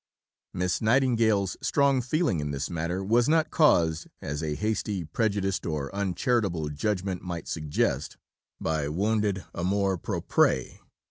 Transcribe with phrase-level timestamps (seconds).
[0.51, 5.93] Miss Nightingale's strong feeling in this matter was not caused, as a hasty, prejudiced, or
[5.93, 8.17] uncharitable judgment might suggest,
[8.59, 10.79] by wounded amour propre.